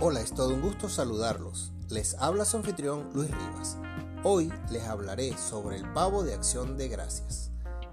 [0.00, 1.70] Hola, es todo un gusto saludarlos.
[1.88, 3.76] Les habla su anfitrión Luis Rivas.
[4.24, 7.52] Hoy les hablaré sobre el pavo de acción de gracias.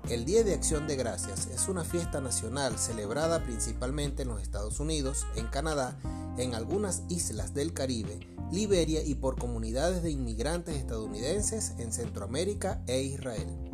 [0.09, 4.79] El Día de Acción de Gracias es una fiesta nacional celebrada principalmente en los Estados
[4.79, 5.95] Unidos, en Canadá,
[6.37, 8.19] en algunas islas del Caribe,
[8.51, 13.70] Liberia y por comunidades de inmigrantes estadounidenses en Centroamérica e Israel.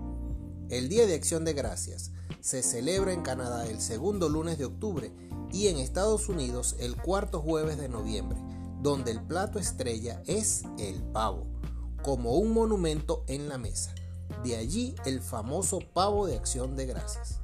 [0.70, 2.12] El Día de Acción de Gracias
[2.42, 5.14] se celebra en Canadá el segundo lunes de octubre
[5.50, 8.38] y en Estados Unidos el cuarto jueves de noviembre,
[8.82, 11.48] donde el plato estrella es el pavo,
[12.04, 13.96] como un monumento en la mesa.
[14.44, 17.40] De allí el famoso pavo de acción de gracias.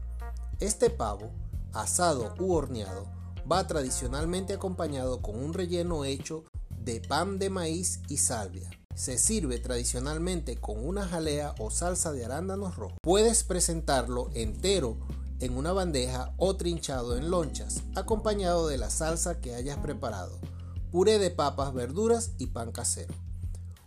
[0.59, 1.31] Este pavo,
[1.72, 3.08] asado u horneado,
[3.50, 6.44] va tradicionalmente acompañado con un relleno hecho
[6.78, 8.70] de pan de maíz y salvia.
[8.95, 12.99] Se sirve tradicionalmente con una jalea o salsa de arándanos rojos.
[13.02, 14.97] Puedes presentarlo entero
[15.39, 20.39] en una bandeja o trinchado en lonchas, acompañado de la salsa que hayas preparado,
[20.91, 23.13] puré de papas, verduras y pan casero.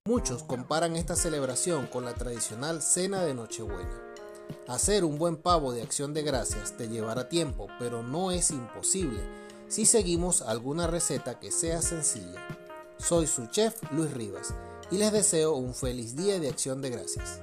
[0.05, 4.03] Muchos comparan esta celebración con la tradicional cena de Nochebuena.
[4.67, 9.21] Hacer un buen pavo de acción de gracias te llevará tiempo, pero no es imposible
[9.69, 12.45] si seguimos alguna receta que sea sencilla.
[12.99, 14.53] Soy su chef Luis Rivas
[14.91, 17.41] y les deseo un feliz día de acción de gracias.